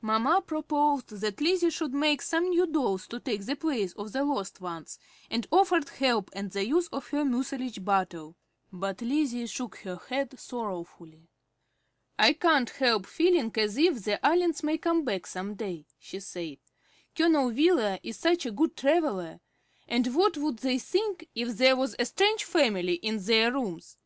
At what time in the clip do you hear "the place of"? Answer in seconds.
3.44-4.12